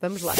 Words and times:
Vamos 0.00 0.22
lá. 0.22 0.32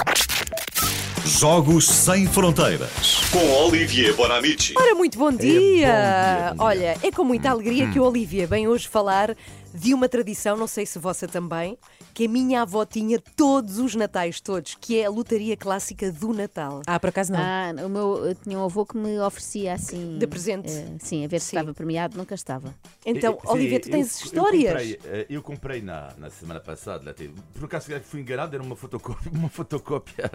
Jogos 1.27 1.85
Sem 1.85 2.29
Fronteiras 2.29 3.23
com 3.33 3.45
Olivier 3.65 4.15
Bonamici. 4.15 4.73
Ora, 4.77 4.95
muito 4.95 5.19
bom 5.19 5.33
dia. 5.33 5.53
bom 5.53 5.59
dia, 5.59 5.87
bom 5.89 6.55
dia. 6.55 6.55
Olha, 6.59 6.97
é 7.03 7.11
com 7.11 7.25
muita 7.25 7.51
alegria 7.51 7.91
que 7.91 7.99
o 7.99 8.05
Olivia 8.05 8.47
vem 8.47 8.69
hoje 8.69 8.87
falar 8.87 9.37
de 9.73 9.93
uma 9.95 10.09
tradição, 10.09 10.57
não 10.57 10.67
sei 10.67 10.87
se 10.87 10.99
vossa 10.99 11.27
também, 11.29 11.79
que 12.15 12.25
a 12.27 12.29
minha 12.29 12.63
avó 12.63 12.85
tinha 12.85 13.21
todos 13.37 13.79
os 13.79 13.95
natais, 13.95 14.41
todos, 14.41 14.77
que 14.81 14.99
é 14.99 15.07
a 15.07 15.11
lotaria 15.11 15.57
clássica 15.57 16.11
do 16.11 16.33
Natal. 16.33 16.83
Ah, 16.87 16.99
por 16.99 17.09
acaso 17.11 17.33
não. 17.33 17.41
Ah, 17.41 17.73
o 17.85 17.89
meu, 17.89 18.27
eu 18.27 18.35
tinha 18.35 18.59
um 18.59 18.65
avô 18.65 18.85
que 18.87 18.97
me 18.97 19.19
oferecia 19.21 19.75
assim. 19.75 20.19
De 20.19 20.27
presente? 20.27 20.69
eh, 20.71 20.97
sim, 20.99 21.25
a 21.25 21.29
ver 21.29 21.41
se 21.41 21.49
Sim. 21.49 21.57
estava 21.59 21.75
premiado, 21.75 22.17
nunca 22.19 22.35
estava. 22.35 22.75
Então, 23.05 23.35
Eh, 23.35 23.47
sim, 23.47 23.53
Olivia, 23.53 23.81
tu 23.81 23.91
tens 23.91 24.21
eu- 24.21 24.27
histórias? 24.27 24.65
Eu 24.83 24.99
comprei, 24.99 25.01
eh, 25.05 25.27
eu 25.31 25.43
comprei 25.43 25.83
na, 25.83 26.13
na 26.19 26.31
semana 26.31 26.61
passada, 26.61 27.05
lá 27.05 27.15
por 27.55 27.65
acaso 27.65 27.87
fui 28.05 28.21
enganado, 28.21 28.55
era 28.55 28.63
uma 28.63 28.77
fotocópia. 28.77 29.31
Uma 29.39 29.49
fotocópia 29.49 30.31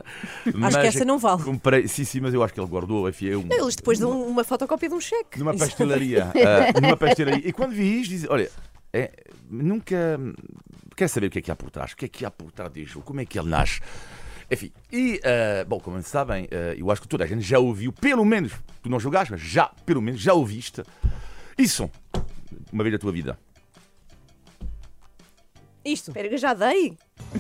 Acho 0.64 0.80
que 0.80 0.88
essa 0.88 1.06
não 1.06 1.18
vale. 1.18 1.44
Comprei, 1.44 1.88
sim, 1.88 2.04
sim, 2.06 2.20
mas 2.22 2.34
eu 2.34 2.42
acho 2.44 2.54
que 2.54 2.60
ele 2.60 2.68
guardou, 2.68 3.08
enfim, 3.10 3.26
eu, 3.26 3.44
Eles 3.50 3.76
depois 3.76 4.00
dão 4.00 4.26
uma 4.28 4.44
fotocópia 4.44 4.88
de 4.90 4.96
um 4.96 5.00
cheque. 5.02 5.38
numa 5.40 5.56
pastelaria. 5.56 6.32
eh, 6.36 6.72
numa 6.80 6.96
pastelaria. 6.96 7.42
E 7.48 7.52
quando 7.52 7.72
vi 7.74 8.02
isto, 8.02 8.10
disse: 8.12 8.28
Olha, 8.30 8.50
é, 8.94 9.12
nunca. 9.50 10.20
Quer 10.96 11.08
saber 11.08 11.28
o 11.28 11.30
que 11.32 11.40
é 11.40 11.42
que 11.42 11.52
há 11.52 11.56
por 11.56 11.72
trás? 11.72 11.94
O 11.94 11.98
que 11.98 12.06
é 12.06 12.08
que 12.08 12.24
há 12.24 12.32
por 12.32 12.52
trás 12.52 12.72
deste 12.72 12.94
jogo? 12.94 13.06
Como 13.06 13.20
é 13.20 13.26
que 13.26 13.40
ele 13.40 13.50
nasce? 13.50 13.82
Enfim, 14.52 14.72
e, 14.92 15.20
eh, 15.24 15.66
bom, 15.66 15.80
como 15.80 16.00
sabem, 16.04 16.48
eh, 16.52 16.76
eu 16.78 16.92
acho 16.92 17.02
que 17.02 17.08
toda 17.08 17.24
a 17.24 17.28
gente 17.28 17.42
já 17.42 17.58
ouviu, 17.58 17.92
pelo 17.92 18.24
menos, 18.24 18.54
tu 18.84 18.90
não 18.90 19.00
jogaste, 19.00 19.32
mas 19.32 19.42
já, 19.42 19.72
pelo 19.84 20.00
menos, 20.02 20.22
já 20.22 20.34
ouviste 20.34 20.84
isso 21.58 21.90
uma 22.72 22.84
vez 22.84 22.94
na 22.94 23.00
tua 23.00 23.12
vida. 23.12 23.40
Isto. 25.84 26.12
Espera, 26.12 26.30
que 26.30 26.36
eu 26.36 26.40
já 26.40 26.54
dei. 26.54 26.96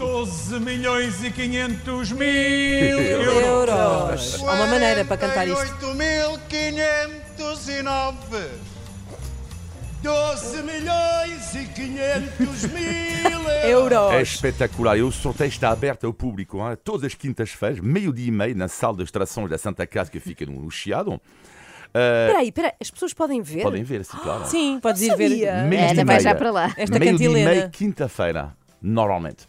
12 0.01 0.59
milhões 0.61 1.23
e 1.23 1.31
500 1.31 2.12
mil 2.12 2.25
Euros. 2.98 4.43
Há 4.43 4.53
uma 4.55 4.67
maneira 4.67 5.05
para 5.05 5.19
cantar 5.19 5.47
isto. 5.47 5.59
48.509. 5.59 8.48
12 10.03 10.62
milhões 10.62 11.55
e 11.55 11.67
500 11.67 12.65
mil 12.73 13.51
É 13.51 13.71
euros. 13.71 14.15
espetacular. 14.23 14.97
E 14.97 15.03
o 15.03 15.12
sorteio 15.12 15.48
está 15.48 15.69
aberto 15.69 16.06
ao 16.06 16.15
público 16.15 16.56
hein? 16.67 16.78
todas 16.83 17.05
as 17.05 17.12
quintas-feiras, 17.15 17.81
meio-dia 17.81 18.28
e 18.28 18.31
meio, 18.31 18.56
na 18.56 18.69
sala 18.69 18.97
de 18.97 19.03
extrações 19.03 19.51
da 19.51 19.59
Santa 19.59 19.87
Casa 19.87 20.11
que 20.11 20.19
fica 20.19 20.47
no 20.47 20.71
Chiado. 20.71 21.21
Espera 21.89 22.39
aí, 22.39 22.48
espera 22.48 22.69
aí, 22.69 22.75
as 22.81 22.91
pessoas 22.91 23.12
podem 23.12 23.43
ver? 23.43 23.61
Podem 23.65 23.83
ver, 23.83 24.01
assim, 24.01 24.17
claro. 24.17 24.45
Sim, 24.48 24.78
podes 24.81 25.03
ir 25.03 25.15
ver. 25.15 25.28
Meio-dia 25.28 25.91
Ana 25.91 25.93
e 25.93 25.97
vai 25.97 26.05
meia. 26.06 26.21
já 26.21 26.34
para 26.34 26.51
lá. 26.51 26.73
Esta 26.78 26.98
meio-dia 26.98 27.27
e 27.27 27.28
cantilena. 27.28 27.51
meia, 27.51 27.69
quinta-feira, 27.69 28.56
normalmente. 28.81 29.47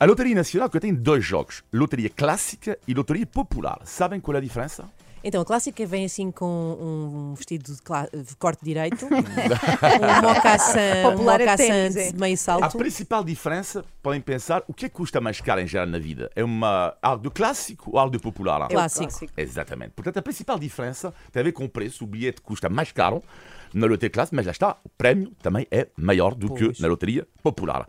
A 0.00 0.06
Loteria 0.06 0.34
Nacional 0.34 0.70
que 0.70 0.80
tem 0.80 0.94
dois 0.94 1.22
jogos: 1.22 1.62
Loteria 1.70 2.08
Clássica 2.08 2.78
e 2.88 2.94
Loteria 2.94 3.26
Popular. 3.26 3.82
Sabem 3.84 4.18
qual 4.18 4.34
é 4.34 4.38
a 4.38 4.40
diferença? 4.40 4.88
Então, 5.22 5.42
a 5.42 5.44
clássica 5.44 5.84
vem 5.84 6.06
assim 6.06 6.30
com 6.30 6.46
um 6.80 7.34
vestido 7.34 7.70
de, 7.70 8.22
de 8.22 8.36
corte 8.36 8.64
direito, 8.64 9.04
um 9.04 10.22
mocassin, 10.22 10.78
um 10.78 11.10
Popular 11.10 11.38
é 11.38 11.44
mocassin 11.44 11.66
ténis, 11.66 11.96
é. 11.96 12.12
de 12.12 12.18
meio 12.18 12.32
A 12.32 12.36
salto. 12.38 12.78
principal 12.78 13.22
diferença, 13.22 13.84
podem 14.02 14.22
pensar, 14.22 14.62
o 14.66 14.72
que 14.72 14.88
custa 14.88 15.20
mais 15.20 15.38
caro 15.42 15.60
em 15.60 15.66
geral 15.66 15.86
na 15.86 15.98
vida? 15.98 16.30
É 16.34 16.42
uma 16.42 16.96
algo 17.02 17.24
de 17.24 17.28
clássico 17.28 17.90
ou 17.90 17.98
algo 17.98 18.10
de 18.10 18.18
popular? 18.18 18.62
É 18.62 18.68
Clássico. 18.68 19.12
Exatamente. 19.36 19.90
Portanto, 19.90 20.16
a 20.16 20.22
principal 20.22 20.58
diferença 20.58 21.12
tem 21.30 21.40
a 21.40 21.44
ver 21.44 21.52
com 21.52 21.66
o 21.66 21.68
preço. 21.68 22.04
O 22.04 22.06
bilhete 22.06 22.40
custa 22.40 22.70
mais 22.70 22.90
caro 22.90 23.22
na 23.74 23.86
loteria 23.86 24.08
clássica, 24.08 24.36
mas 24.36 24.46
lá 24.46 24.52
está, 24.52 24.78
o 24.82 24.88
prémio 24.88 25.30
também 25.42 25.66
é 25.70 25.88
maior 25.98 26.34
do 26.34 26.48
Pois. 26.48 26.78
que 26.78 26.82
na 26.82 26.88
loteria 26.88 27.28
popular. 27.42 27.86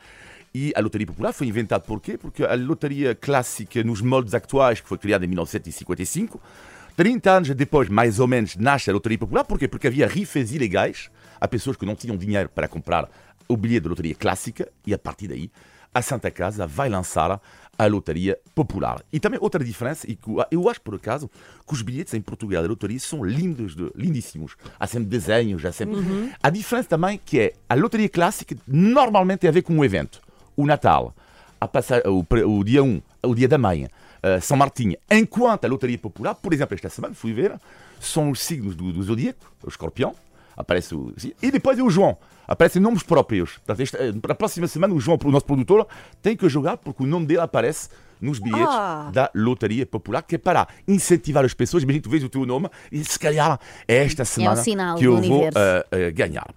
E 0.54 0.74
a 0.76 0.82
loteria 0.82 1.08
popular 1.08 1.32
foi 1.32 1.48
inventada 1.48 1.84
por 1.84 2.02
quê? 2.02 2.18
Porque 2.18 2.44
a 2.44 2.56
loteria 2.56 3.16
clássica, 3.16 3.84
nos 3.84 4.02
moldes 4.02 4.34
atuais, 4.34 4.82
que 4.82 4.88
foi 4.88 4.98
criada 4.98 5.24
em 5.24 5.28
1955, 5.30 6.42
30 6.98 7.32
anos 7.32 7.50
depois, 7.56 7.88
mais 7.88 8.20
ou 8.20 8.28
menos, 8.28 8.58
nasce 8.58 8.90
a 8.90 8.94
loteria 8.94 9.18
popular. 9.18 9.46
Porquê? 9.46 9.68
Porque 9.68 9.88
havia 9.88 10.08
rifes 10.08 10.52
ilegais 10.52 11.10
a 11.40 11.48
pessoas 11.48 11.78
que 11.78 11.86
não 11.86 11.96
tinham 11.96 12.18
dinheiro 12.18 12.50
para 12.50 12.68
comprar 12.68 13.10
o 13.48 13.56
bilhete 13.56 13.84
da 13.84 13.90
loteria 13.90 14.16
clássica 14.16 14.68
e 14.86 14.94
a 14.94 14.98
partir 14.98 15.28
daí 15.28 15.50
a 15.94 16.02
Santa 16.02 16.32
Casa 16.32 16.66
vai 16.66 16.90
lançar 16.90 17.42
a 17.78 17.86
loteria 17.88 18.38
popular. 18.54 19.04
E 19.12 19.20
também 19.20 19.40
outra 19.42 19.64
diferença, 19.64 20.10
e 20.10 20.16
que 20.16 20.30
eu 20.52 20.70
acho 20.70 20.82
por 20.82 20.96
acaso 20.96 21.30
que 21.68 21.74
os 21.74 21.82
bilhetes 21.82 22.14
em 22.14 22.22
Portugal 22.22 22.62
da 22.62 22.70
loteria 22.70 23.00
são 23.00 23.24
lindos, 23.24 23.76
de, 23.76 23.92
lindíssimos. 23.96 24.56
Há 24.80 24.88
sempre 24.88 25.10
desenhos, 25.10 25.66
há 25.66 25.72
sempre. 25.72 25.98
A 26.42 26.50
diferença 26.50 26.90
também 26.90 27.20
que 27.24 27.40
é 27.40 27.54
a 27.68 27.76
loteria 27.76 28.08
clássica 28.08 28.56
normalmente 28.68 29.40
tem 29.40 29.50
a 29.50 29.54
ver 29.54 29.64
com 29.64 29.74
um 29.74 29.84
evento. 29.84 30.22
O 30.62 30.66
Natal, 30.68 31.16
a 31.60 31.68
passar, 31.68 32.02
o, 32.06 32.24
o 32.60 32.64
dia 32.64 32.84
1, 32.84 33.02
o 33.24 33.34
dia 33.34 33.48
da 33.48 33.58
mãe, 33.58 33.88
eh, 34.22 34.40
São 34.40 34.56
Martinho. 34.56 34.96
Enquanto 35.10 35.66
a 35.66 35.68
loteria 35.68 35.98
popular, 35.98 36.36
por 36.36 36.54
exemplo, 36.54 36.76
esta 36.76 36.88
semana 36.90 37.16
fui 37.16 37.34
ver, 37.34 37.54
são 38.00 38.30
os 38.30 38.40
signos 38.44 38.76
do, 38.76 38.94
do 38.94 39.02
zodíaco, 39.02 39.40
o 39.64 39.68
escorpião, 39.70 40.14
aparece 40.56 40.94
o, 40.94 41.12
e 41.42 41.50
depois 41.50 41.80
é 41.80 41.82
o 41.82 41.90
João. 41.90 42.16
Aparecem 42.48 42.80
nomes 42.82 43.02
próprios. 43.02 43.54
Portanto, 43.58 43.80
esta- 43.82 43.98
eh, 43.98 44.12
para 44.14 44.34
a 44.34 44.36
próxima 44.36 44.68
semana, 44.68 44.94
o 44.94 45.00
João, 45.00 45.18
o 45.24 45.32
nosso 45.32 45.46
produtor, 45.46 45.88
tem 46.22 46.36
que 46.38 46.48
jogar 46.48 46.78
porque 46.78 47.02
o 47.04 47.08
nome 47.08 47.26
dele 47.26 47.40
aparece 47.42 47.90
nos 48.20 48.38
bilhetes 48.38 48.68
Ah. 48.70 49.10
da 49.12 49.32
Loteria 49.34 49.84
Popular, 49.84 50.22
que 50.22 50.36
é 50.36 50.38
para 50.38 50.68
incentivar 50.88 51.44
as 51.44 51.56
pessoas. 51.56 51.82
Imagina, 51.82 52.04
tu 52.04 52.10
vês 52.12 52.24
o 52.24 52.30
teu 52.30 52.46
nome 52.46 52.70
e 52.92 53.04
se 53.04 53.18
calhar 53.18 53.60
é 53.88 54.04
esta 54.04 54.24
semana 54.26 54.58
sinal 54.62 54.96
que 54.98 55.06
do 55.08 55.16
eu 55.16 55.22
vou 55.24 55.44
eh, 55.46 55.86
eh, 55.92 56.12
ganhar. 56.12 56.48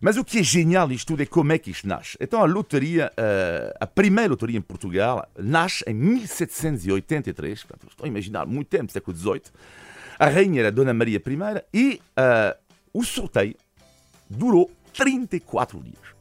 Mas 0.00 0.16
o 0.16 0.24
que 0.24 0.38
é 0.38 0.42
genial 0.42 0.90
isto 0.92 1.08
tudo 1.08 1.22
é 1.22 1.26
como 1.26 1.52
é 1.52 1.58
que 1.58 1.70
isto 1.70 1.86
nasce. 1.88 2.16
Então, 2.20 2.42
a 2.42 2.46
loteria, 2.46 3.10
eh, 3.16 3.76
a 3.80 3.86
primeira 3.86 4.30
loteria 4.30 4.58
em 4.58 4.62
Portugal, 4.62 5.26
nasce 5.38 5.84
em 5.86 5.94
1783. 5.94 7.64
Portanto, 7.64 7.90
Estou 7.90 8.04
a 8.04 8.08
imaginar, 8.08 8.46
muito 8.46 8.68
tempo, 8.68 8.92
século 8.92 9.16
XVIII. 9.16 9.42
A 10.18 10.26
rainha 10.28 10.60
era 10.60 10.72
Dona 10.72 10.94
Maria 10.94 11.20
I 11.24 11.62
e 11.72 12.00
eh, 12.16 12.56
o 12.92 13.04
sorteio 13.04 13.54
durou 14.28 14.70
34 14.94 15.80
dias. 15.82 16.16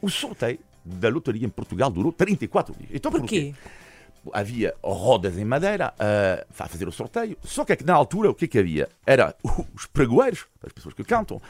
O 0.00 0.10
sorteio 0.10 0.58
da 0.84 1.08
loteria 1.08 1.46
em 1.46 1.50
Portugal 1.50 1.90
durou 1.90 2.12
34 2.12 2.74
dias. 2.74 2.90
Então, 2.92 3.10
Porquê? 3.10 3.54
havia 4.32 4.74
rodas 4.82 5.36
em 5.38 5.44
madeira 5.44 5.92
eh, 5.98 6.46
a 6.58 6.68
fazer 6.68 6.86
o 6.86 6.92
sorteio. 6.92 7.36
Só 7.42 7.64
que 7.64 7.72
é 7.72 7.76
que 7.76 7.84
na 7.84 7.94
altura 7.94 8.30
o 8.30 8.34
que 8.34 8.44
é 8.44 8.48
que 8.48 8.58
havia? 8.58 8.88
Era 9.06 9.34
os 9.74 9.86
pregoeiros, 9.86 10.46
as 10.64 10.72
pessoas 10.72 10.94
que 10.94 11.04
cantam, 11.04 11.40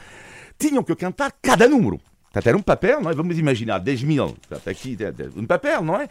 tinham 0.57 0.83
que 0.83 0.95
cantar 0.95 1.31
cada 1.41 1.67
número. 1.67 1.99
Portanto, 2.23 2.47
era 2.47 2.57
um 2.57 2.61
papel, 2.61 3.01
não 3.01 3.11
é? 3.11 3.13
Vamos 3.13 3.37
imaginar 3.37 3.79
10 3.79 4.03
mil. 4.03 4.35
Portanto, 4.47 4.67
aqui, 4.67 4.97
um 5.35 5.45
papel, 5.45 5.83
não 5.83 5.99
é? 5.99 6.07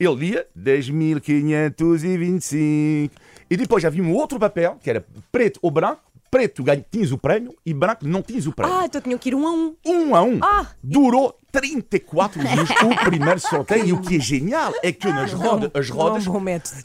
Ele 0.00 0.14
lia 0.14 0.46
10.525. 0.58 3.10
E 3.50 3.56
depois 3.56 3.84
havia 3.84 4.02
um 4.02 4.14
outro 4.14 4.38
papel, 4.38 4.78
que 4.82 4.88
era 4.88 5.04
preto 5.32 5.58
ou 5.62 5.70
branco. 5.70 6.02
Preto 6.30 6.62
tinhas 6.90 7.10
o 7.10 7.16
prémio 7.16 7.56
e 7.64 7.72
branco 7.72 8.06
não 8.06 8.20
tinhas 8.20 8.46
o 8.46 8.52
prémio 8.52 8.74
Ah, 8.74 8.84
então 8.84 9.00
tinham 9.00 9.18
que 9.18 9.30
ir 9.30 9.34
um 9.34 9.46
a 9.46 9.50
um. 9.50 9.74
um 9.86 10.14
a 10.14 10.22
um. 10.22 10.38
Ah! 10.42 10.66
Durou 10.82 11.34
34 11.50 12.38
dias 12.38 12.68
o 12.68 12.94
primeiro 13.02 13.40
sorteio. 13.40 13.86
E 13.86 13.92
o 13.94 14.00
que 14.02 14.16
é 14.16 14.20
genial 14.20 14.74
é 14.82 14.92
que 14.92 15.08
nas 15.08 15.32
rodas, 15.32 15.70
as 15.72 15.88
rodas 15.88 16.26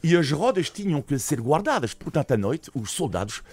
e 0.01 0.15
as 0.15 0.31
rodas 0.31 0.69
tinham 0.69 1.01
que 1.01 1.19
ser 1.19 1.41
guardadas. 1.41 1.93
Portanto, 1.93 2.31
à 2.31 2.37
noite, 2.37 2.71
os 2.73 2.91
soldados 2.91 3.43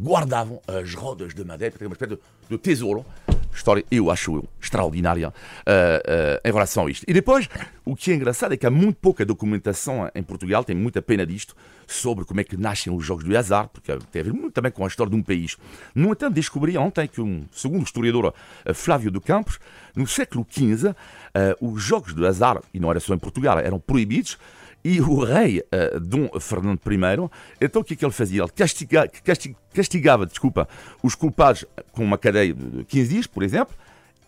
guardavam 0.00 0.60
as 0.66 0.94
rodas 0.94 1.34
de 1.34 1.44
madeira, 1.44 1.74
uma 1.80 1.92
espécie 1.92 2.14
de, 2.14 2.20
de 2.48 2.58
tesouro. 2.58 3.04
História, 3.52 3.84
eu 3.90 4.10
acho 4.10 4.44
extraordinária 4.60 5.32
eh, 5.66 6.02
eh, 6.06 6.48
em 6.48 6.52
relação 6.52 6.86
a 6.86 6.90
isto. 6.90 7.04
E 7.08 7.12
depois, 7.12 7.48
o 7.84 7.96
que 7.96 8.12
é 8.12 8.14
engraçado 8.14 8.52
é 8.52 8.56
que 8.56 8.66
há 8.66 8.70
muito 8.70 8.98
pouca 9.00 9.24
documentação 9.24 10.08
em 10.14 10.22
Portugal, 10.22 10.62
tem 10.62 10.76
muita 10.76 11.02
pena 11.02 11.26
disto, 11.26 11.56
sobre 11.86 12.24
como 12.24 12.40
é 12.40 12.44
que 12.44 12.56
nascem 12.56 12.94
os 12.94 13.04
jogos 13.04 13.24
do 13.24 13.36
azar, 13.36 13.68
porque 13.68 13.96
tem 14.12 14.20
a 14.20 14.24
ver 14.24 14.32
muito 14.32 14.52
também 14.52 14.70
com 14.70 14.84
a 14.84 14.88
história 14.88 15.10
de 15.10 15.16
um 15.16 15.22
país. 15.22 15.56
No 15.94 16.12
entanto, 16.12 16.34
descobri 16.34 16.76
ontem 16.78 17.08
que, 17.08 17.20
um, 17.20 17.46
segundo 17.50 17.80
o 17.80 17.84
historiador 17.84 18.32
eh, 18.64 18.74
Flávio 18.74 19.10
de 19.10 19.20
Campos, 19.20 19.58
no 19.96 20.06
século 20.06 20.46
XV, 20.48 20.94
eh, 21.34 21.56
os 21.60 21.82
jogos 21.82 22.14
do 22.14 22.26
azar, 22.26 22.60
e 22.72 22.78
não 22.78 22.90
era 22.90 23.00
só 23.00 23.14
em 23.14 23.18
Portugal, 23.18 23.58
eram 23.58 23.80
proibidos, 23.80 24.38
e 24.84 25.00
o 25.00 25.22
rei 25.24 25.62
eh, 25.72 25.98
Dom 26.00 26.28
Fernando 26.40 26.80
I, 26.86 27.30
então 27.60 27.82
o 27.82 27.84
que 27.84 27.94
é 27.94 27.96
que 27.96 28.04
ele 28.04 28.12
fazia? 28.12 28.42
Ele 28.42 28.50
castiga- 28.50 29.08
casti- 29.24 29.56
castigava, 29.74 30.24
desculpa, 30.26 30.68
os 31.02 31.14
culpados 31.14 31.64
com 31.92 32.04
uma 32.04 32.16
cadeia 32.16 32.54
de 32.54 32.84
15 32.84 33.08
dias, 33.08 33.26
por 33.26 33.42
exemplo, 33.42 33.74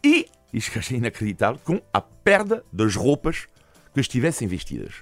e, 0.04 0.26
isto 0.52 0.78
achei 0.78 0.98
inacreditável, 0.98 1.60
com 1.64 1.80
a 1.92 2.00
perda 2.00 2.64
das 2.72 2.96
roupas 2.96 3.46
que 3.94 4.00
estivessem 4.00 4.48
vestidas. 4.48 4.94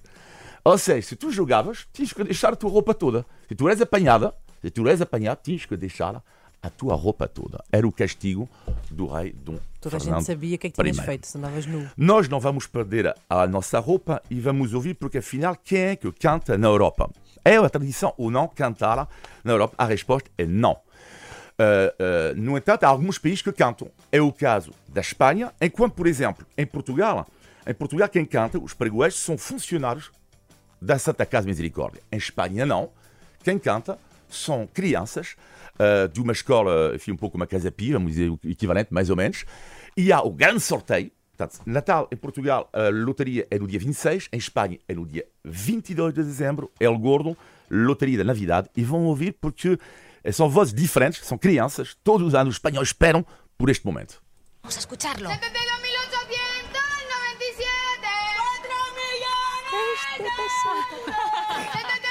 Ou 0.64 0.76
seja, 0.76 1.08
se 1.08 1.16
tu 1.16 1.30
jogavas, 1.32 1.86
tinhas 1.92 2.12
que 2.12 2.22
deixar 2.24 2.52
a 2.52 2.56
tua 2.56 2.70
roupa 2.70 2.92
toda. 2.92 3.24
Se 3.48 3.54
tu 3.54 3.66
eras 3.68 3.80
apanhada, 3.80 4.34
se 4.60 4.70
tu 4.70 4.86
eras 4.86 5.00
apanhado, 5.00 5.38
tinhas 5.42 5.64
que 5.64 5.76
deixar 5.76 6.22
a 6.62 6.70
tua 6.70 6.94
roupa 6.94 7.28
toda. 7.28 7.62
Era 7.70 7.86
o 7.86 7.92
castigo 7.92 8.48
do 8.90 9.06
rei 9.06 9.32
Dom 9.32 9.58
Toda 9.80 9.96
a 9.96 10.00
Fernando 10.00 10.18
gente 10.18 10.26
sabia 10.26 10.56
o 10.56 10.58
que 10.58 10.66
é 10.66 10.70
que 10.70 10.82
tinhas 10.82 10.98
feito, 10.98 11.26
se 11.26 11.38
andavas 11.38 11.64
nu. 11.66 11.88
Nós 11.96 12.28
não 12.28 12.40
vamos 12.40 12.66
perder 12.66 13.14
a 13.30 13.46
nossa 13.46 13.78
roupa 13.78 14.20
e 14.28 14.40
vamos 14.40 14.74
ouvir, 14.74 14.94
porque 14.94 15.18
afinal, 15.18 15.56
quem 15.62 15.80
é 15.80 15.96
que 15.96 16.10
canta 16.10 16.58
na 16.58 16.66
Europa? 16.66 17.08
É 17.44 17.60
uma 17.60 17.70
tradição 17.70 18.12
ou 18.16 18.30
não 18.30 18.48
cantar 18.48 19.08
na 19.44 19.52
Europa? 19.52 19.74
A 19.78 19.84
resposta 19.84 20.28
é 20.36 20.44
não. 20.44 20.72
Uh, 20.72 22.34
uh, 22.36 22.40
no 22.40 22.56
entanto, 22.56 22.84
há 22.84 22.88
alguns 22.88 23.18
países 23.18 23.40
que 23.40 23.52
cantam. 23.52 23.88
É 24.10 24.20
o 24.20 24.32
caso 24.32 24.72
da 24.88 25.00
Espanha, 25.00 25.52
enquanto, 25.60 25.94
por 25.94 26.06
exemplo, 26.08 26.44
em 26.56 26.66
Portugal, 26.66 27.26
em 27.66 27.74
Portugal 27.74 28.08
quem 28.08 28.24
canta, 28.24 28.58
os 28.58 28.74
pregoeiros, 28.74 29.18
são 29.18 29.38
funcionários 29.38 30.10
da 30.82 30.98
Santa 30.98 31.24
Casa 31.24 31.46
Misericórdia. 31.46 32.02
Em 32.10 32.16
Espanha, 32.16 32.66
não. 32.66 32.90
Quem 33.44 33.58
canta 33.58 33.98
são 34.30 34.66
crianças 34.66 35.36
uh, 35.74 36.08
de 36.08 36.20
uma 36.20 36.32
escola, 36.32 36.92
enfim, 36.94 37.12
um 37.12 37.16
pouco 37.16 37.36
uma 37.36 37.46
casa 37.46 37.70
pia, 37.70 37.94
vamos 37.94 38.12
dizer 38.12 38.30
o 38.30 38.38
equivalente, 38.44 38.92
mais 38.92 39.10
ou 39.10 39.16
menos. 39.16 39.44
E 39.96 40.12
há 40.12 40.20
o 40.22 40.30
grande 40.30 40.60
sorteio. 40.60 41.10
Portanto, 41.36 41.60
Natal 41.64 42.08
em 42.10 42.16
Portugal, 42.16 42.68
a 42.72 42.88
lotaria 42.88 43.46
é 43.50 43.58
no 43.58 43.66
dia 43.66 43.78
26, 43.78 44.28
em 44.32 44.38
Espanha 44.38 44.78
é 44.88 44.94
no 44.94 45.06
dia 45.06 45.24
22 45.44 46.12
de 46.12 46.24
dezembro, 46.24 46.70
é 46.80 46.88
o 46.88 46.98
Gordo, 46.98 47.36
lotaria 47.70 48.18
da 48.18 48.24
Navidade. 48.24 48.68
E 48.76 48.82
vão 48.82 49.04
ouvir 49.04 49.36
porque 49.40 49.78
são 50.32 50.48
vozes 50.48 50.74
diferentes, 50.74 51.24
são 51.24 51.38
crianças, 51.38 51.96
todos 52.02 52.26
os 52.26 52.34
anos 52.34 52.54
os 52.54 52.56
espanhóis 52.56 52.88
esperam 52.88 53.24
por 53.56 53.70
este 53.70 53.86
momento. 53.86 54.20
Vamos 54.62 54.76
a 54.76 54.80
escucharlo. 54.80 55.28
72.897 55.28 55.48
4 60.18 62.07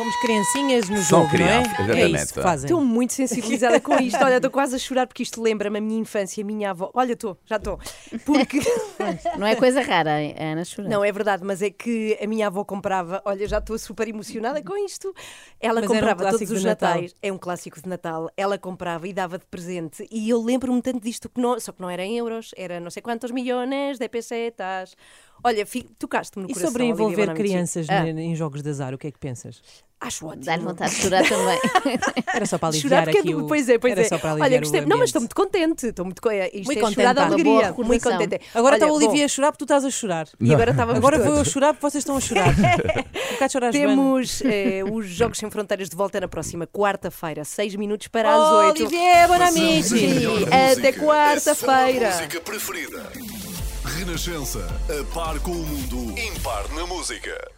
Fomos 0.00 0.16
criancinhas 0.16 0.88
no 0.88 0.96
São 1.02 1.22
jogo, 1.24 1.36
não 1.38 1.44
é? 1.44 1.62
crianças, 1.62 1.78
É 1.78 1.82
exatamente. 1.82 2.16
isso 2.24 2.34
que 2.34 2.40
fazem. 2.42 2.70
Estou 2.70 2.82
muito 2.82 3.12
sensibilizada 3.12 3.80
com 3.80 3.98
isto. 3.98 4.24
Olha, 4.24 4.36
estou 4.36 4.50
quase 4.50 4.74
a 4.74 4.78
chorar 4.78 5.06
porque 5.06 5.22
isto 5.22 5.42
lembra-me 5.42 5.76
a 5.76 5.80
minha 5.80 6.00
infância, 6.00 6.42
a 6.42 6.46
minha 6.46 6.70
avó. 6.70 6.90
Olha, 6.94 7.12
estou, 7.12 7.36
já 7.44 7.56
estou. 7.56 7.78
Porque. 8.24 8.60
Não 9.36 9.46
é 9.46 9.54
coisa 9.56 9.82
rara, 9.82 10.12
a 10.12 10.42
Ana 10.52 10.64
chorar. 10.64 10.88
Não, 10.88 11.04
é 11.04 11.12
verdade, 11.12 11.44
mas 11.44 11.60
é 11.60 11.68
que 11.68 12.16
a 12.18 12.26
minha 12.26 12.46
avó 12.46 12.64
comprava. 12.64 13.20
Olha, 13.26 13.46
já 13.46 13.58
estou 13.58 13.78
super 13.78 14.08
emocionada 14.08 14.62
com 14.62 14.74
isto. 14.86 15.14
Ela 15.60 15.82
Mas 15.82 15.90
um 15.90 15.92
comprava 15.94 16.20
clássico 16.22 16.38
todos 16.46 16.52
os 16.52 16.60
de 16.62 16.66
Natal. 16.66 16.88
natais. 16.94 17.14
É 17.20 17.30
um 17.32 17.38
clássico 17.38 17.82
de 17.82 17.88
Natal. 17.88 18.30
Ela 18.38 18.56
comprava 18.56 19.06
e 19.06 19.12
dava 19.12 19.36
de 19.36 19.44
presente. 19.46 20.08
E 20.10 20.30
eu 20.30 20.42
lembro-me 20.42 20.80
tanto 20.80 21.00
disto, 21.04 21.28
que 21.28 21.38
não, 21.38 21.60
só 21.60 21.72
que 21.72 21.82
não 21.82 21.90
era 21.90 22.02
em 22.02 22.16
euros, 22.16 22.52
era 22.56 22.80
não 22.80 22.90
sei 22.90 23.02
quantos 23.02 23.30
milhões 23.30 23.98
de 23.98 24.08
pesetas. 24.08 24.96
Olha, 25.44 25.66
tocaste-me 25.98 26.44
no 26.44 26.50
E 26.50 26.54
coração. 26.54 26.70
sobre 26.72 26.84
Olivia 26.84 27.04
envolver 27.04 27.34
crianças 27.34 27.86
Ah, 27.90 28.06
em 28.08 28.34
jogos 28.34 28.62
de 28.62 28.68
azar, 28.70 28.94
o 28.94 28.98
que 28.98 29.06
é 29.06 29.10
que 29.10 29.18
pensas? 29.18 29.62
Acho 30.00 30.26
ótimo. 30.26 30.44
Dá-lhe 30.44 30.62
vontade 30.64 30.94
de 30.94 31.02
chorar 31.02 31.28
também. 31.28 31.58
Era 32.34 32.46
só 32.46 32.58
para 32.58 32.72
Chorar 32.72 32.98
aliviar 32.98 33.04
porque 33.04 33.18
é 33.18 33.20
aqui 33.20 33.34
o... 33.34 33.46
Pois 33.46 33.68
é, 33.68 33.78
pois 33.78 33.92
Era 33.92 34.00
é. 34.02 34.04
só 34.08 34.18
para 34.18 34.30
aliviar 34.32 34.50
Olha, 34.50 34.60
gostei. 34.60 34.80
Não, 34.82 34.98
mas 34.98 35.08
estou 35.08 35.20
muito 35.20 35.34
contente. 35.36 35.86
Estou 35.86 36.04
muito 36.04 36.20
co... 36.22 36.30
Isto 36.30 36.64
Muito 36.66 36.72
é 36.72 36.80
contente, 36.80 36.94
chorar 36.96 37.12
de 37.14 37.20
alegria. 37.20 37.72
Muito 37.72 38.02
contente. 38.02 38.40
Agora 38.54 38.74
Olha, 38.74 38.82
está 38.82 38.86
o 38.86 38.88
bom, 38.88 38.94
Olivia 39.06 39.24
a 39.24 39.28
chorar 39.28 39.52
porque 39.52 39.58
tu 39.58 39.64
estás 39.64 39.84
a 39.84 39.90
chorar. 39.90 40.28
E 40.40 40.54
agora 40.54 40.70
estávamos 40.70 40.98
Agora 40.98 41.16
todos. 41.18 41.30
vou 41.30 41.38
eu 41.40 41.44
chorar 41.44 41.74
porque 41.74 41.90
vocês 41.90 42.02
estão 42.02 42.16
a 42.16 42.20
chorar. 42.20 42.48
um 43.30 43.32
bocado 43.34 43.52
chorar. 43.52 43.72
Temos 43.72 44.42
eh, 44.44 44.82
os 44.90 45.06
Jogos 45.08 45.38
Sem 45.38 45.50
Fronteiras 45.50 45.88
de 45.88 45.96
volta 45.96 46.20
na 46.20 46.28
próxima 46.28 46.66
quarta-feira, 46.66 47.44
6 47.44 47.76
minutos 47.76 48.08
para 48.08 48.34
as 48.34 48.40
Oh, 48.40 48.56
8. 48.68 48.82
Olivier 48.82 49.28
Bonamici! 49.28 50.06
Até 50.72 50.92
quarta-feira. 50.92 52.08
A 52.08 52.12
sua 52.12 52.22
música 52.22 52.40
preferida. 52.40 53.10
Renascença, 53.98 54.66
a 54.88 55.14
par 55.14 55.38
com 55.40 55.50
o 55.50 55.54
mundo, 55.66 56.18
impar 56.18 56.68
na 56.74 56.86
música. 56.86 57.50